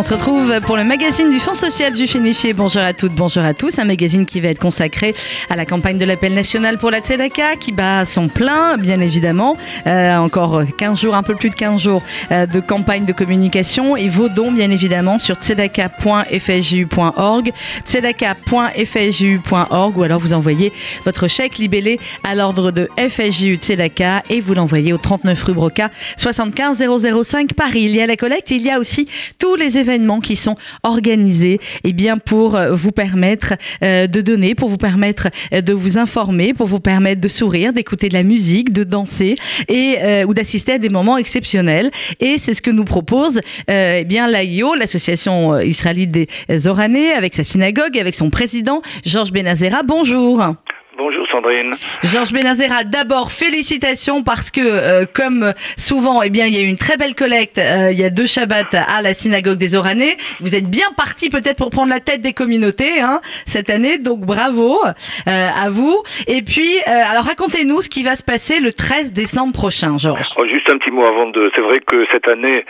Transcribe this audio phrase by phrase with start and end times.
[0.00, 2.54] On se retrouve pour le magazine du Fonds social du Finifié.
[2.54, 3.78] Bonjour à toutes, bonjour à tous.
[3.78, 5.14] Un magazine qui va être consacré
[5.50, 9.58] à la campagne de l'appel national pour la Tzedaka qui bat son plein, bien évidemment.
[9.86, 13.94] Euh, encore 15 jours, un peu plus de 15 jours euh, de campagne de communication
[13.94, 17.52] et vos dons, bien évidemment, sur tzedaka.fsju.org,
[17.84, 20.72] tzedaka.fsju.org ou alors vous envoyez
[21.04, 25.90] votre chèque libellé à l'ordre de FSJU Tzedaka et vous l'envoyez au 39 rue Broca,
[26.16, 26.82] 75
[27.22, 27.82] 005 Paris.
[27.82, 29.06] Il y a la collecte, il y a aussi
[29.38, 29.89] tous les événements
[30.22, 35.28] qui sont organisés eh bien, pour euh, vous permettre euh, de donner, pour vous permettre
[35.52, 39.36] euh, de vous informer, pour vous permettre de sourire, d'écouter de la musique, de danser
[39.68, 41.90] et ou d'assister à des moments exceptionnels.
[42.20, 47.44] Et c'est ce que nous propose eh bien l'AIO, l'association israélite des Oranais, avec sa
[47.44, 49.82] synagogue, avec son président Georges Benazera.
[49.82, 50.54] Bonjour.
[51.02, 51.70] Bonjour Sandrine.
[52.02, 56.66] Georges Benazera, d'abord félicitations parce que euh, comme souvent, eh bien il y a eu
[56.68, 60.16] une très belle collecte euh, il y a deux Shabbats à la synagogue des Oranais.
[60.40, 64.20] Vous êtes bien parti peut-être pour prendre la tête des communautés hein, cette année, donc
[64.20, 66.02] bravo euh, à vous.
[66.26, 70.34] Et puis alors racontez-nous ce qui va se passer le 13 décembre prochain, Georges.
[70.36, 71.50] Oh, juste un petit mot avant de.
[71.54, 72.66] C'est vrai que cette année,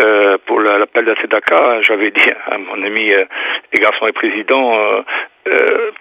[0.00, 3.24] euh, pour la- l'appel de la Tzedaka, j'avais dit à mon ami euh,
[3.72, 5.02] et garçon et président, euh,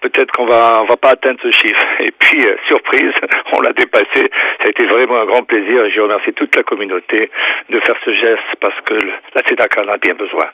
[0.02, 1.80] peut-être qu'on va on va pas atteindre ce chiffre.
[2.00, 3.12] Et puis euh, surprise,
[3.54, 4.30] on l'a dépassé.
[4.60, 5.86] Ça a été vraiment un grand plaisir.
[5.86, 7.30] et Je remercie toute la communauté
[7.70, 10.46] de faire ce geste parce que le- la Tzedaka en a bien besoin.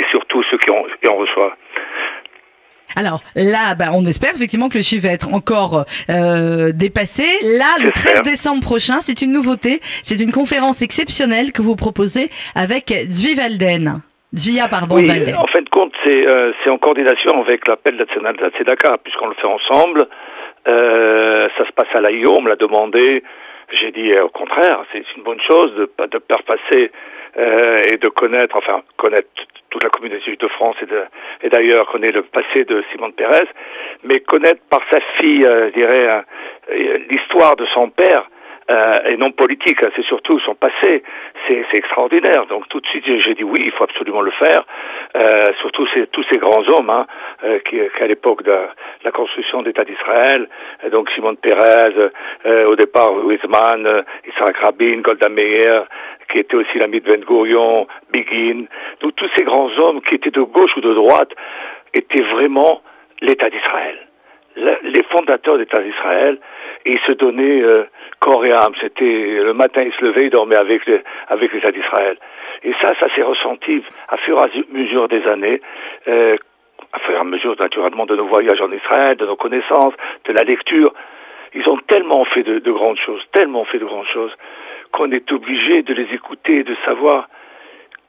[0.00, 1.54] Et surtout ceux qui en, qui en reçoivent.
[2.96, 7.24] Alors là, bah, on espère effectivement que le chiffre va être encore euh, dépassé.
[7.42, 8.22] Là, le 13 J'espère.
[8.22, 9.80] décembre prochain, c'est une nouveauté.
[10.02, 13.34] C'est une conférence exceptionnelle que vous proposez avec Zvi
[14.34, 15.36] Zvia, pardon, Oui, Valden.
[15.36, 18.98] en fin de compte, c'est euh, c'est en coordination avec l'appel national de la Tzedaka,
[19.02, 20.06] puisqu'on le fait ensemble.
[20.66, 23.22] Euh, ça se passe à l'AIO, on me l'a demandé.
[23.72, 26.90] J'ai dit euh, au contraire, c'est une bonne chose de, de faire passer
[27.38, 29.28] euh, et de connaître, enfin connaître
[29.70, 33.48] toute la communauté juive de France et et d'ailleurs connaître le passé de Simone Pérez,
[34.04, 36.22] mais connaître par sa fille, euh, je dirais,
[37.10, 38.28] l'histoire de son père
[38.70, 41.02] euh, et non politique, hein, c'est surtout son passé,
[41.46, 42.46] c'est extraordinaire.
[42.48, 44.64] Donc tout de suite j'ai dit oui, il faut absolument le faire.
[45.16, 47.06] Euh, surtout ces, tous ces grands hommes hein,
[47.44, 48.58] euh, qui, qui, à l'époque de
[49.04, 50.48] la construction d'État d'Israël,
[50.84, 52.10] euh, donc Simone Pérez,
[52.46, 55.86] euh, au départ Weizmann, euh, Isaac Rabin, Golda Meir,
[56.30, 58.66] qui était aussi l'ami de Ben Gurion, Begin,
[59.00, 61.32] donc tous ces grands hommes qui étaient de gauche ou de droite
[61.94, 62.82] étaient vraiment
[63.22, 64.07] l'État d'Israël
[64.82, 66.38] les fondateurs d'État d'Israël,
[66.84, 67.84] ils se donnaient euh,
[68.20, 68.74] corps et âme.
[68.80, 72.16] C'était le matin, ils se levaient, ils dormaient avec le- avec l'État d'Israël.
[72.64, 75.60] Et ça, ça s'est ressenti à fur et à mesure des années.
[76.08, 76.36] Euh,
[76.92, 80.32] à fur et à mesure, naturellement, de nos voyages en Israël, de nos connaissances, de
[80.32, 80.92] la lecture.
[81.54, 84.34] Ils ont tellement fait de, de grandes choses, tellement fait de grandes choses,
[84.92, 87.28] qu'on est obligé de les écouter de savoir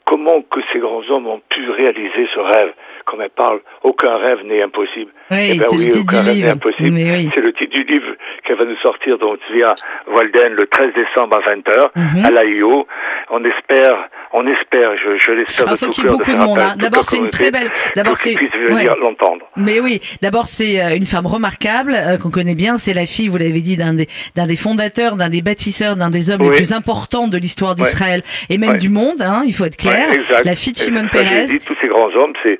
[0.06, 2.74] comment que ces grands hommes ont pu réaliser ce rêve.
[3.10, 5.12] Comme elle parle, aucun rêve n'est impossible.
[5.32, 6.48] Oui, Eh ben c'est oui, le titre aucun du rêve livre.
[6.48, 6.92] n'est impossible.
[6.92, 7.30] Mais oui.
[7.34, 8.12] C'est le titre du livre
[8.46, 9.74] qu'elle va nous sortir, donc via
[10.08, 12.26] Walden, le 13 décembre à 20h, Mhm.
[12.26, 12.88] à l'AIO.
[13.32, 16.38] On espère, on espère, je, je l'espère Ah, de faut qu'il y ait beaucoup de
[16.40, 16.76] monde, hein.
[16.78, 18.86] D'abord, c'est une très belle- d'abord, c'est- ouais.
[19.02, 19.46] l'entendre.
[19.56, 22.78] Mais oui, d'abord c'est euh, une femme remarquable euh, qu'on connaît bien.
[22.78, 26.10] C'est la fille, vous l'avez dit, d'un des, d'un des fondateurs, d'un des bâtisseurs, d'un
[26.10, 28.78] des hommes les plus importants de l'histoire d'Israël et même Ouais.
[28.78, 29.22] du monde.
[29.22, 30.10] Hein, il faut être clair.
[30.44, 32.60] La fille de Shimon dit, tous ces grands hommes, c'est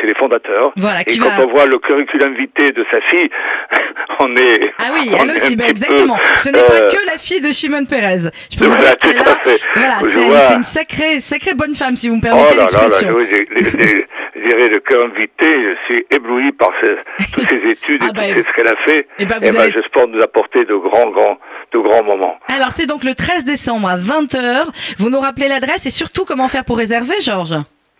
[0.00, 0.72] c'est les fondateurs.
[0.76, 3.28] Voilà, Et quand on voit le curriculum vitae de sa fille,
[4.20, 4.72] on est.
[4.78, 6.16] Ah oui, elle aussi, bah, petit exactement.
[6.16, 8.30] peu, Ce n'est pas euh, que la fille de Shimon Peres.
[8.50, 9.24] Je peux vous dire qu'elle a,
[9.74, 10.54] voilà, c'est vois.
[10.56, 13.16] une sacrée, sacrée bonne femme, si vous me Oh permettez là, l'expression.
[14.48, 16.96] dirais le cœur invité, je suis ébloui par ce-
[17.34, 19.08] toutes ces études Ah et bah, tout ce qu'elle a fait.
[19.18, 21.38] eh ben, vous Eh ben, allez- j'espère nous apporter de grands, grands,
[21.72, 22.36] de grands moments.
[22.54, 24.64] Alors c'est donc le 13 décembre à 20h.
[24.98, 27.56] Vous nous rappelez l'adresse et surtout comment faire pour réserver, Georges?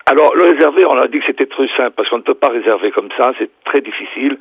[0.09, 2.49] Alors, le réserver, on a dit que c'était très simple, parce qu'on ne peut pas
[2.49, 4.39] réserver comme ça, c'est très difficile.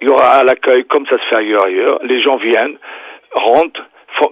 [0.00, 1.98] Il y aura à l'accueil, comme ça se fait ailleurs.
[2.02, 2.78] Les gens viennent,
[3.34, 3.82] rentrent,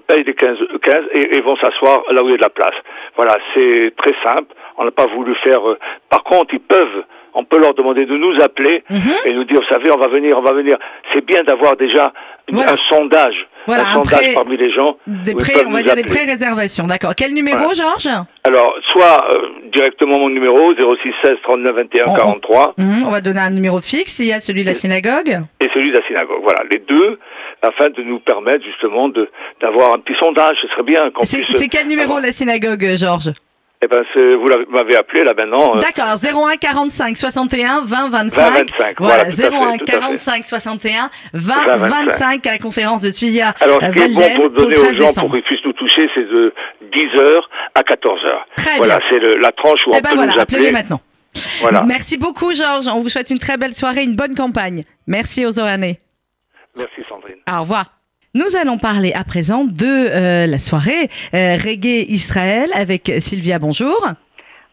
[0.06, 2.48] payent les 15, 15 et, et vont s'asseoir là où il y a de la
[2.50, 2.74] place.
[3.16, 4.54] Voilà, c'est très simple.
[4.78, 5.68] On n'a pas voulu faire...
[5.68, 5.78] euh,
[6.08, 7.04] Par contre, ils peuvent,
[7.34, 9.10] on peut leur demander de nous appeler Mhm.
[9.26, 10.78] et nous dire, vous savez, on va venir, on va venir.
[11.12, 12.12] C'est bien d'avoir déjà
[12.52, 12.72] Voilà.
[12.72, 13.34] un sondage,
[13.66, 14.96] Voilà, un, un sondage pré- parmi les gens.
[15.06, 17.12] Des pré, on va dire des pré-réservations, d'accord.
[17.16, 18.08] Quel numéro, Georges
[18.44, 22.74] Alors, soit euh, directement mon numéro, 06 16 39 21 On- on- 43.
[22.78, 24.18] Mhm, On va donner un numéro fixe.
[24.18, 25.38] Il y a celui de la synagogue.
[25.60, 26.40] et celui de la synagogue.
[26.42, 27.18] Voilà, les deux,
[27.62, 29.28] afin de nous permettre justement de
[29.60, 30.56] d'avoir un petit sondage.
[30.62, 31.56] Ce serait bien qu'on C'est puisse.
[31.56, 33.30] c'est quel numéro avoir- la synagogue, Georges
[33.82, 35.74] Eh ben, vous m'avez appelé là maintenant.
[35.74, 38.42] euh, D'accord, 01 45 61 20 25.
[38.42, 39.98] 20, 25, Voilà, voilà, tout à fait, 01 tout à fait.
[40.00, 44.36] 45 61 20 20, 25 à la conférence de Tzvia Alors, euh, ce qui est
[44.36, 45.26] bon pour donner aux 13 gens décembre.
[45.28, 46.52] pour qu'ils puissent nous toucher, c'est de
[46.92, 47.40] 10h
[47.74, 48.44] à 14h.
[48.56, 49.06] Très Voilà, bien.
[49.08, 50.70] c'est la tranche où Eh on ben peut voilà, nous appeler.
[50.72, 51.00] maintenant.
[51.62, 51.82] Voilà.
[51.86, 52.86] Merci beaucoup, Georges.
[52.88, 54.82] On vous souhaite une très belle soirée, une bonne campagne.
[55.06, 55.96] Merci aux Oranais.
[56.76, 57.36] Merci Sandrine.
[57.50, 57.84] Au revoir.
[58.34, 63.58] Nous allons parler à présent de euh, la soirée euh, Reggae Israël avec Sylvia.
[63.58, 63.96] Bonjour.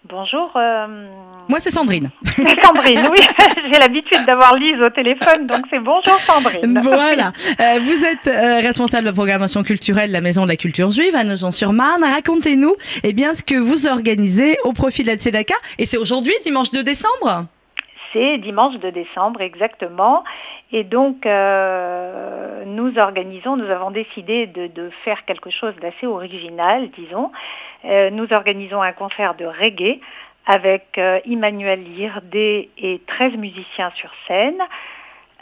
[0.07, 0.51] Bonjour.
[0.55, 1.07] euh,
[1.49, 2.09] Moi, c'est Sandrine.
[2.23, 3.17] Sandrine, oui.
[3.73, 6.79] J'ai l'habitude d'avoir Lise au téléphone, donc c'est bonjour Sandrine.
[6.83, 7.31] Voilà.
[7.59, 11.15] Euh, vous êtes euh, responsable de programmation culturelle de la Maison de la Culture Juive
[11.15, 12.03] à Nogent-sur-Marne.
[12.03, 15.55] Racontez-nous eh bien, ce que vous organisez au profit de la Tzedaka.
[15.79, 17.45] Et c'est aujourd'hui, dimanche 2 décembre?
[18.13, 20.23] C'est dimanche de décembre, exactement.
[20.71, 27.31] Et donc, euh, nous organisons, nous avons décidé de, faire quelque chose d'assez original, disons.
[27.85, 29.99] Euh, nous organisons un concert de reggae
[30.45, 31.83] avec euh, Emmanuel
[32.77, 34.61] et 13 musiciens sur scène,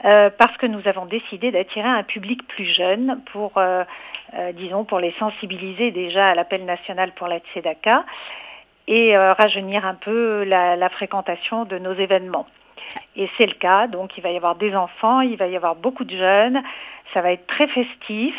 [0.03, 3.53] euh, parce que nous avons décidé d'attirer un public plus jeune pour,
[4.53, 8.03] disons, pour les sensibiliser déjà à l'appel national pour la Tzedaka
[8.87, 12.45] et rajeunir un peu la fréquentation de nos événements.
[13.15, 15.75] Et c'est le cas, donc il va y avoir des enfants, il va y avoir
[15.75, 16.61] beaucoup de jeunes,
[17.13, 18.35] ça va être très festif.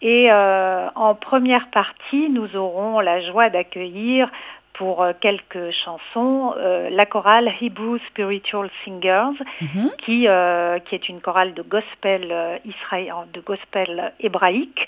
[0.00, 4.30] Et euh, en première partie, nous aurons la joie d'accueillir
[4.74, 9.90] pour euh, quelques chansons euh, la chorale Hebrew Spiritual Singers, Mhm.
[9.98, 14.86] qui, euh, qui est une chorale de gospel de gospel hébraïque,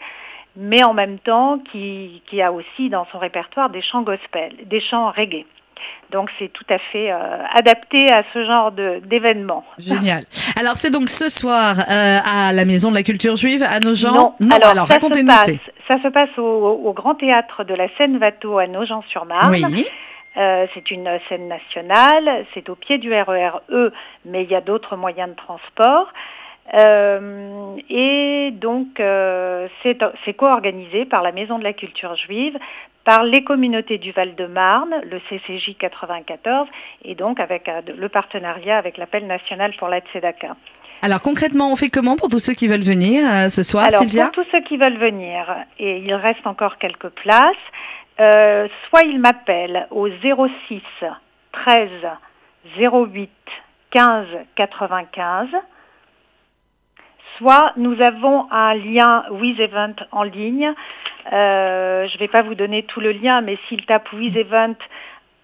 [0.56, 4.80] mais en même temps qui, qui a aussi dans son répertoire des chants gospel, des
[4.80, 5.44] chants reggae.
[6.10, 7.16] Donc c'est tout à fait euh,
[7.54, 9.64] adapté à ce genre d'événement.
[9.78, 10.24] Génial.
[10.58, 14.12] Alors, c'est donc ce soir euh, à la Maison de la Culture Juive à Nogent
[14.12, 15.30] Non, alors, alors, racontez-nous.
[15.30, 19.52] ça se passe au, au Grand Théâtre de la Seine-Vato à Nogent-sur-Marne.
[19.52, 19.86] Oui.
[20.36, 23.92] Euh, c'est une scène nationale, c'est au pied du RER E,
[24.24, 26.12] mais il y a d'autres moyens de transport.
[26.78, 32.56] Euh, et donc, euh, c'est co-organisé par la Maison de la Culture Juive,
[33.04, 36.68] par les communautés du Val-de-Marne, le CCJ 94,
[37.04, 40.56] et donc avec euh, le partenariat avec l'appel national pour la Tzedaka.
[41.02, 44.00] Alors, concrètement, on fait comment pour tous ceux qui veulent venir euh, ce soir, Alors,
[44.00, 45.46] Sylvia pour tous ceux qui veulent venir,
[45.78, 47.56] et il reste encore quelques places,
[48.20, 50.82] euh, soit ils m'appellent au 06
[51.52, 51.88] 13
[52.78, 53.30] 08
[53.92, 54.26] 15
[54.56, 55.48] 95,
[57.38, 60.74] soit nous avons un lien WizEvent en ligne.
[61.32, 64.74] Euh, je ne vais pas vous donner tout le lien, mais s'ils tapent WizEvent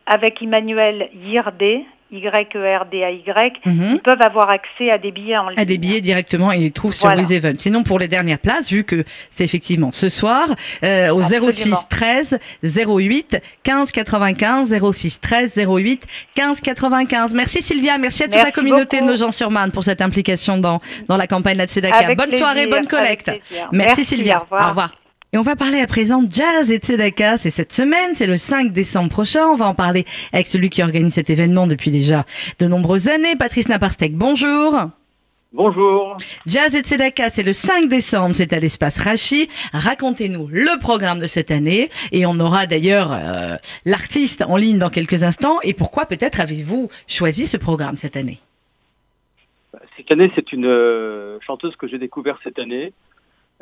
[0.07, 3.95] avec Emmanuel Yirdé, Y-E-R-D-A-Y, Mhm.
[3.97, 5.59] ils peuvent avoir accès à des billets en ligne.
[5.59, 7.21] à des billets directement et ils les trouvent sur Voilà.
[7.21, 7.57] les events.
[7.59, 10.47] Sinon, pour les dernières places, vu que c'est effectivement ce soir,
[10.85, 11.51] euh, au Absolument.
[11.51, 16.07] 06 13 08 15 95 06 13 08
[16.37, 17.35] 15 95.
[17.35, 19.07] Merci Sylvia, merci à toute la communauté beaucoup.
[19.13, 22.15] de Nogent-sur-Marne pour cette implication dans, dans la campagne de la Tzedaka.
[22.15, 23.27] Bonne plaisir, soirée, bonne collecte.
[23.29, 24.39] Merci, Merci, Sylvia.
[24.51, 24.95] au revoir.
[25.33, 27.37] Et on va parler à présent de jazz et Tzedaka.
[27.37, 29.47] C'est cette semaine, c'est le 5 décembre prochain.
[29.49, 32.25] On va en parler avec celui qui organise cet événement depuis déjà
[32.59, 34.15] de nombreuses années, Patrice Naparstek.
[34.15, 34.91] Bonjour.
[35.53, 36.17] Bonjour.
[36.45, 39.49] Jazz et Tzedaka, c'est le 5 décembre, c'est à l'espace Rachi.
[39.73, 44.91] Racontez-nous le programme de cette année et on aura d'ailleurs euh, l'artiste en ligne dans
[44.91, 45.59] quelques instants.
[45.63, 48.39] Et pourquoi peut-être avez-vous choisi ce programme cette année?
[49.97, 52.93] Cette année, c'est une euh, chanteuse que j'ai découverte cette année,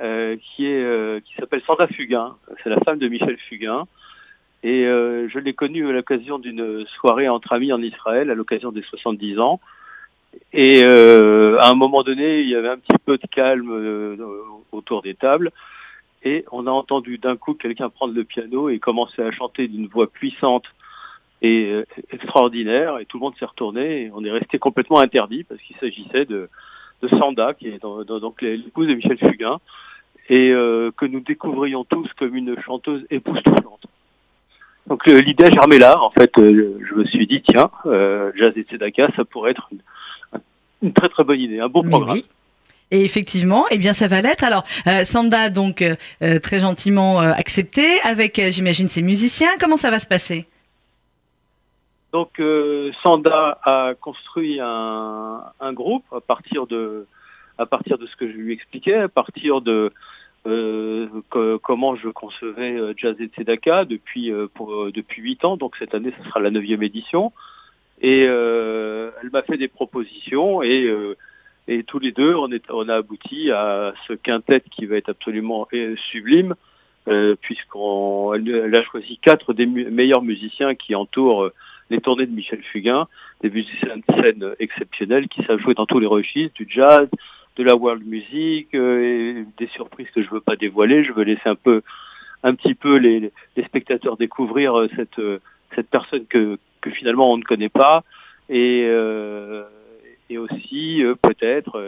[0.00, 2.34] euh, qui est euh, qui s'appelle Sandra Fugain.
[2.62, 3.86] C'est la femme de Michel Fugain.
[4.64, 8.72] Et euh, je l'ai connue à l'occasion d'une soirée entre amis en Israël, à l'occasion
[8.72, 9.60] des 70 ans.
[10.52, 14.18] Et à un moment donné, il y avait un petit peu de calme
[14.72, 15.52] autour des tables.
[16.24, 19.86] Et on a entendu d'un coup quelqu'un prendre le piano et commencer à chanter d'une
[19.86, 20.64] voix puissante
[21.40, 21.72] et
[22.10, 22.98] extraordinaire.
[22.98, 24.06] Et tout le monde s'est retourné.
[24.06, 26.48] Et on est resté complètement interdit parce qu'il s'agissait de,
[27.04, 29.58] de Sanda, qui est donc l'épouse de Michel Fugain,
[30.28, 33.86] et euh, que nous découvrions tous comme une chanteuse époustouflante.
[34.86, 36.00] Donc euh, l'idée a germé là.
[36.00, 39.68] En fait, euh, je me suis dit tiens, euh, jazz et tzedaka, ça pourrait être
[40.82, 42.18] une, très très bonne idée, un Mais programme.
[42.90, 44.44] Et effectivement, eh bien, ça va l'être.
[44.44, 44.62] Alors,
[45.04, 45.82] Sanda, donc,
[46.20, 49.48] très gentiment accepté, avec, j'imagine, ses musiciens.
[49.58, 50.46] Comment ça va se passer?
[52.14, 57.08] Donc euh, Sanda a construit un, groupe à partir de
[57.58, 59.92] à partir de ce que je lui expliquais, à partir de
[60.46, 61.08] euh,
[61.60, 64.46] comment je concevais euh, Jazz et Tzedaka depuis euh,
[64.94, 65.56] depuis huit ans.
[65.56, 67.32] Donc cette année, ce sera la neuvième édition.
[68.00, 70.88] Et elle m'a fait des propositions et
[71.66, 75.66] et tous les deux, on, a abouti à ce quintet qui va être absolument
[76.12, 76.54] sublime,
[77.40, 81.50] puisqu'on elle, a choisi quatre des meilleurs musiciens qui entourent
[81.90, 83.06] les tournées de Michel Fugain,
[83.42, 87.08] des musiciens de scène exceptionnels qui savent jouer dans tous les registres, du jazz,
[87.56, 91.04] de la world music, euh, et des surprises que je veux pas dévoiler.
[91.04, 91.82] Je veux laisser un peu
[92.42, 95.20] un petit peu les, les spectateurs découvrir cette,
[95.74, 98.04] cette personne que, que finalement on ne connaît pas
[98.50, 99.83] et, aussi
[101.44, 101.82] peut-être,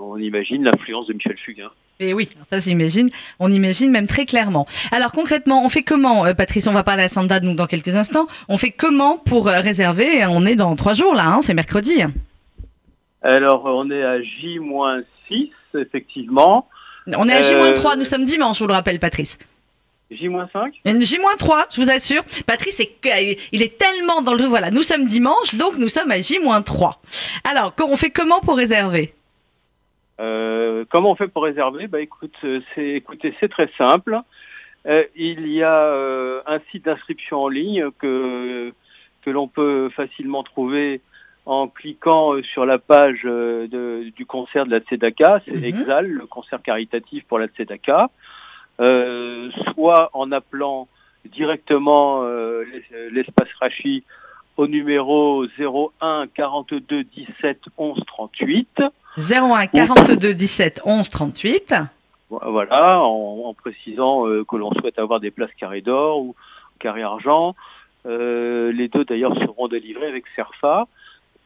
[0.00, 1.70] on imagine l'influence de Michel Fugain.
[2.00, 3.08] Et oui, ça j'imagine,
[3.40, 4.66] on imagine même très clairement.
[4.92, 6.66] Alors concrètement, on fait comment, euh, Patrice?
[6.68, 8.26] On va parler à Sanda nous dans quelques instants.
[8.48, 12.02] On fait comment pour euh, réserver On est dans trois jours là, hein, c'est mercredi.
[13.22, 16.68] Alors on est à J-6 effectivement.
[17.16, 19.38] On est à J-3, euh, nous sommes dimanche, je vous le rappelle, Patrice.
[20.10, 22.22] J-5 J-3, je vous assure.
[22.46, 22.82] Patrice,
[23.52, 24.44] il est tellement dans le...
[24.44, 26.94] Voilà, nous sommes dimanche, donc nous sommes à J-3.
[27.48, 29.12] Alors, on fait comment pour réserver?
[30.20, 31.86] Euh, comment on fait pour réserver?
[31.86, 34.18] Bah écoute, euh, c'est écoutez, c'est très simple.
[34.86, 38.72] Euh, il y a euh, un site d'inscription en ligne que
[39.22, 41.00] que l'on peut facilement trouver
[41.44, 46.26] en cliquant sur la page de, du concert de la Tzedaka, c'est mm Exal, le
[46.26, 48.10] concert caritatif pour la Tzedaka,
[48.78, 50.88] soit en appelant
[51.24, 52.22] directement
[53.12, 54.04] l'espace Rachi
[54.56, 58.82] au numéro 01 42 17 11 38
[59.18, 61.74] 01 42 17 11 38.
[62.30, 66.34] Voilà, en, précisant euh, que l'on souhaite avoir des places carré d'or ou
[66.78, 67.54] carré argent.
[68.04, 70.86] Euh, les deux d'ailleurs seront délivrés avec Serfa.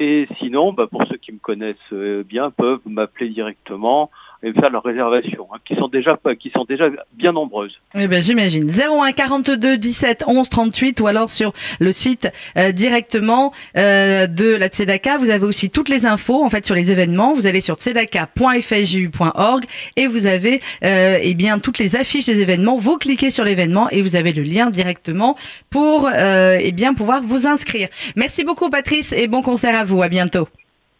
[0.00, 4.10] Et sinon, bah, pour ceux qui me connaissent euh, bien, peuvent m'appeler directement
[4.42, 7.78] et faire leurs réservations, hein, qui sont déjà qui sont déjà bien nombreuses.
[7.94, 8.68] Eh ben j'imagine.
[8.68, 14.68] 01 42 17 11 38 ou alors sur le site euh, directement euh, de la
[14.68, 15.18] Tzedaka.
[15.18, 17.32] Vous avez aussi toutes les infos en fait sur les événements.
[17.34, 19.64] Vous allez sur tzedaka.fju.org
[19.96, 22.76] et vous avez euh, eh bien toutes les affiches des événements.
[22.76, 25.36] Vous cliquez sur l'événement et vous avez le lien directement
[25.70, 27.88] pour euh, eh bien pouvoir vous inscrire.
[28.16, 30.02] Merci beaucoup Patrice et bon concert à vous.
[30.02, 30.48] À bientôt.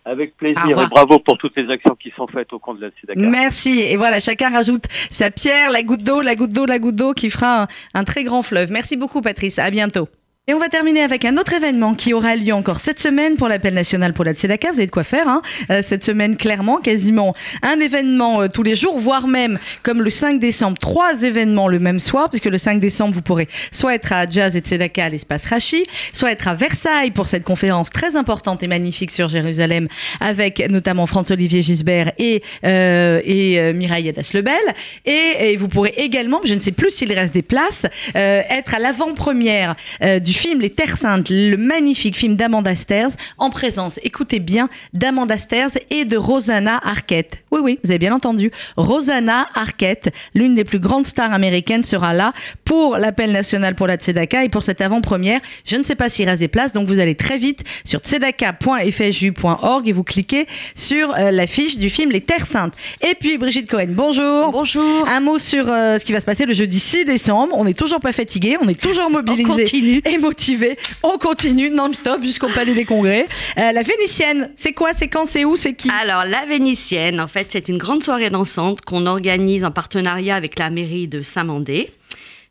[0.04, 2.90] Avec plaisir et bravo pour toutes les actions qui sont faites au compte de la
[3.00, 3.21] CEDACA.
[3.21, 3.80] Merci.
[3.80, 7.12] Et voilà, chacun rajoute sa pierre, la goutte d'eau, la goutte d'eau, la goutte d'eau
[7.12, 8.73] qui fera un, un très grand fleuve.
[8.73, 9.61] Merci beaucoup Patrice.
[9.61, 10.09] À bientôt.
[10.49, 13.46] Et on va terminer avec un autre événement qui aura lieu encore cette semaine pour
[13.46, 14.72] l'appel national pour la Tzedaka.
[14.72, 17.32] Vous avez de quoi faire hein euh, cette semaine, clairement, quasiment
[17.62, 21.78] un événement euh, tous les jours, voire même comme le 5 décembre, trois événements le
[21.78, 25.08] même soir, puisque le 5 décembre, vous pourrez soit être à Jazz et Tzedaka à
[25.11, 29.87] l'espace Rachi, soit être à Versailles pour cette conférence très importante et magnifique sur Jérusalem,
[30.18, 34.75] avec notamment François-Olivier Gisbert et, euh, et euh, Mireille Adas-Lebel.
[35.06, 38.80] Et, et, vous pourrez également, je ne sais plus s'il reste des places, être à
[38.80, 44.68] l'avant-première du film Les Terres Saintes, le magnifique film d'Amanda Sters, en présence, écoutez bien,
[44.92, 47.42] d'Amanda Sters et de Rosanna Arquette.
[47.50, 48.50] Oui, oui, vous avez bien entendu.
[48.76, 52.32] Rosanna Arquette, l'une des plus grandes stars américaines, sera là
[52.64, 55.40] pour l'appel national pour la Tzedaka et pour cette avant-première.
[55.64, 59.88] Je ne sais pas s'il reste des places, donc vous allez très vite sur tzedaka.fju.org
[59.88, 62.74] et vous cliquez sur euh, l'affiche du film Les Terres Saintes.
[63.00, 64.50] Et puis Brigitte Cohen, bonjour.
[64.52, 65.08] Bonjour.
[65.08, 67.54] Un mot sur euh, ce qui va se passer le jeudi 6 décembre.
[67.56, 69.50] On n'est toujours pas fatigué, on est toujours mobilisé.
[69.50, 70.78] On continue motivé.
[71.02, 73.28] On continue non-stop jusqu'au Palais des Congrès.
[73.58, 75.90] Euh, la Vénitienne, c'est quoi C'est quand C'est où C'est qui?
[75.90, 80.58] Alors, la Vénitienne, en fait, c'est une grande soirée dansante qu'on organise en partenariat avec
[80.58, 81.90] la mairie de Saint-Mandé.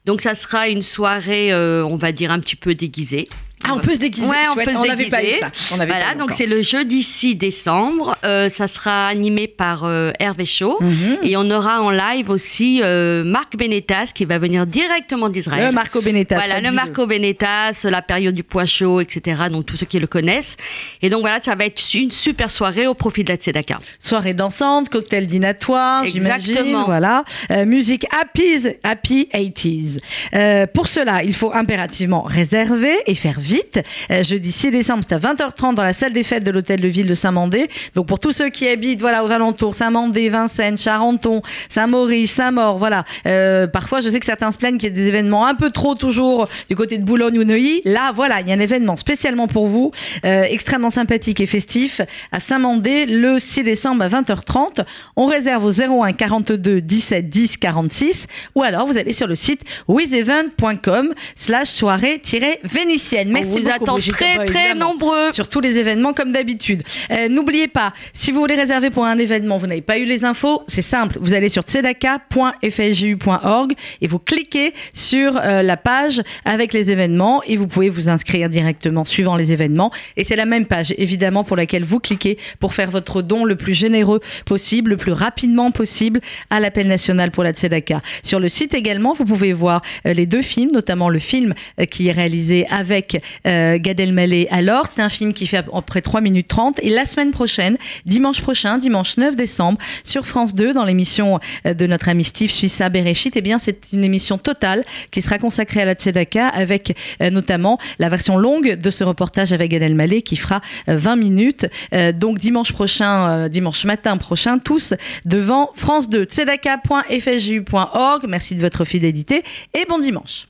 [0.06, 3.30] Donc, ça sera une soirée, euh, on va dire, un petit peu déguisée.
[3.64, 4.28] Ah, on peut se déguiser.
[4.28, 5.10] Ouais, on peut se déguiser.
[5.10, 5.52] Pas eu ça.
[5.72, 8.16] On avait voilà, donc c'est le jeudi 6 décembre.
[8.26, 10.78] Euh, ça sera animé par euh, Hervé Chaud.
[10.82, 11.18] Mhm.
[11.24, 15.68] Et on aura en live aussi euh, Marc Benetas qui va venir directement d'Israël.
[15.68, 16.38] Le Marco Benetas.
[16.38, 19.44] Voilà, le Marco Benetas, la période du point chaud, etc.
[19.52, 20.58] Donc tous ceux qui le connaissent.
[21.02, 23.80] Et donc voilà, ça va être une super soirée au profit de la Tzedaka.
[24.00, 26.84] Soirée dansante, cocktail dînatoire, j'imagine.
[26.86, 27.24] Voilà.
[27.66, 30.00] Musique happy, happy 80s.
[30.34, 33.82] Euh, pour cela, il faut impérativement réserver et faire vite vite.
[34.10, 36.88] Euh, jeudi 6 décembre, c'est à 20h30 dans la salle des fêtes de l'hôtel de
[36.88, 37.70] ville de Saint-Mandé.
[37.96, 43.04] Donc pour tous ceux qui habitent voilà aux alentours, Saint-Mandé, Vincennes, Charenton, Saint-Maurice, Saint-Maur, voilà.
[43.26, 45.70] Euh, parfois, je sais que certains se plaignent qu'il y ait des événements un peu
[45.70, 47.82] trop toujours du côté de Boulogne ou Neuilly.
[47.86, 49.92] Là, voilà, il y a un événement spécialement pour vous,
[50.26, 54.86] euh, extrêmement sympathique et festif à Saint-Mandé le 6 décembre à 20h30.
[55.16, 59.62] On réserve au 01 42 17 10 46 ou alors vous allez sur le site
[59.88, 63.32] withevent.com slash soirée-vénitienne.
[63.42, 66.84] Merci vous attend très très nombreux sur tous les événements comme d'habitude.
[67.12, 70.24] Euh, N'oubliez pas, si vous voulez réserver pour un événement, vous n'avez pas eu les
[70.26, 71.18] infos, c'est simple.
[71.22, 77.58] Vous allez sur tzedaka.fsju.org et vous cliquez sur euh, la page avec les événements et
[77.58, 79.92] vous pouvez vous inscrire directement suivant les événements.
[80.18, 83.56] Et c'est la même page évidemment pour laquelle vous cliquez pour faire votre don le
[83.56, 88.02] plus généreux possible, le plus rapidement possible à l'appel national pour la Tzedaka.
[88.24, 91.54] Sur le site également, vous pouvez voir euh, les deux films, notamment le film
[91.90, 94.88] qui est réalisé avec euh, Gad Elmaleh alors.
[94.90, 96.80] C'est un film qui fait à peu près 3 minutes 30.
[96.84, 101.74] Et la semaine prochaine, dimanche prochain, dimanche 9 décembre, sur France 2, dans l'émission euh,
[101.74, 105.82] de notre ami Steve Suissa Bereshit, eh bien, c'est une émission totale qui sera consacrée
[105.82, 110.22] à la Tzedaka avec euh, notamment la version longue de ce reportage avec Gad Elmaleh
[110.22, 111.68] qui fera 20 minutes.
[112.16, 114.94] donc, dimanche prochain, dimanche matin prochain, tous
[115.26, 116.26] devant France 2.
[116.26, 118.26] Tzedaka.fju.org.
[118.28, 120.48] Merci de votre fidélité et bon dimanche.